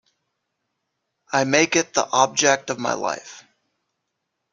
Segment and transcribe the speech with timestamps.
[1.31, 3.43] I make it the object of my life.